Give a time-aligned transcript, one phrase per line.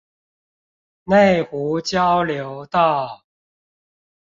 [1.03, 3.23] 內湖交流道